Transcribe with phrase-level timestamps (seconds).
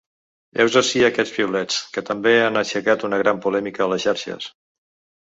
[0.63, 4.53] Heus ací aquests piulets, que també han aixecat una gran polèmica a les xarxes.